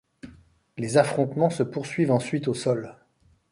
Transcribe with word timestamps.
Les 0.77 0.97
affrontements 0.97 1.51
se 1.51 1.61
poursuivent 1.61 2.09
ensuite 2.09 2.47
au 2.47 2.55
sol. 2.55 2.97